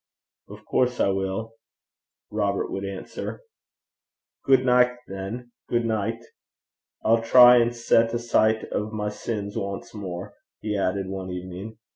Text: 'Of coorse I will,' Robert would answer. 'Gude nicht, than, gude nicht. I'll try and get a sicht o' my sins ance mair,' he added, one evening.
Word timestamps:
'Of 0.49 0.65
coorse 0.65 0.99
I 0.99 1.09
will,' 1.09 1.53
Robert 2.31 2.71
would 2.71 2.83
answer. 2.83 3.41
'Gude 4.43 4.65
nicht, 4.65 4.97
than, 5.07 5.51
gude 5.69 5.85
nicht. 5.85 6.25
I'll 7.05 7.21
try 7.21 7.57
and 7.57 7.69
get 7.69 8.11
a 8.11 8.17
sicht 8.17 8.65
o' 8.71 8.89
my 8.89 9.09
sins 9.09 9.55
ance 9.55 9.93
mair,' 9.93 10.33
he 10.59 10.75
added, 10.75 11.07
one 11.07 11.29
evening. 11.29 11.77